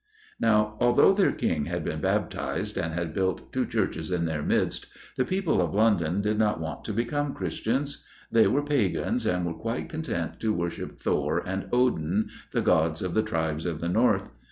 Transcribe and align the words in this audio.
_]Now, 0.39 0.77
although 0.79 1.13
their 1.13 1.31
King 1.31 1.65
had 1.65 1.83
been 1.85 2.01
baptized, 2.01 2.75
and 2.75 2.91
had 2.95 3.13
built 3.13 3.53
two 3.53 3.67
churches 3.67 4.09
in 4.09 4.25
their 4.25 4.41
midst, 4.41 4.87
the 5.15 5.23
people 5.23 5.61
of 5.61 5.75
London 5.75 6.21
did 6.21 6.39
not 6.39 6.59
want 6.59 6.83
to 6.85 6.91
become 6.91 7.35
Christians; 7.35 8.03
they 8.31 8.47
were 8.47 8.63
pagans, 8.63 9.27
and 9.27 9.45
were 9.45 9.53
quite 9.53 9.89
content 9.89 10.39
to 10.39 10.55
worship 10.55 10.97
Thor 10.97 11.43
and 11.45 11.67
Odin, 11.71 12.29
the 12.51 12.61
gods 12.63 13.03
of 13.03 13.13
the 13.13 13.21
tribes 13.21 13.63
of 13.67 13.79
the 13.79 13.89
North. 13.89 14.31